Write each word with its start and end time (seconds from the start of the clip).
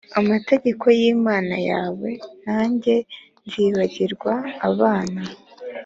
amategeko 0.19 0.85
y 0.99 1.01
imana 1.13 1.55
yawe 1.69 2.09
nanjye 2.45 2.95
nzibagirwa 3.45 4.33
abana 4.69 5.21